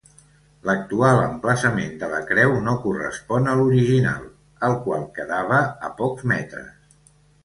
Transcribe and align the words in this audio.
L'actual 0.67 1.19
emplaçament 1.25 1.91
de 2.03 2.07
la 2.13 2.21
creu 2.31 2.55
no 2.67 2.73
correspon 2.85 3.49
a 3.51 3.53
l'original, 3.59 4.23
el 4.69 4.73
qual 4.87 5.05
quedava 5.19 5.61
a 5.89 5.93
pocs 6.01 6.27
metres. 6.33 6.73